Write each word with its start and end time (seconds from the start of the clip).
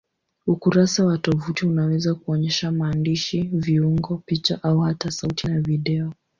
Ukurasa 0.47 1.05
wa 1.05 1.17
tovuti 1.17 1.65
unaweza 1.65 2.15
kuonyesha 2.15 2.71
maandishi, 2.71 3.41
viungo, 3.53 4.17
picha 4.25 4.63
au 4.63 4.79
hata 4.79 5.11
sauti 5.11 5.47
na 5.47 5.61
video. 5.61 6.13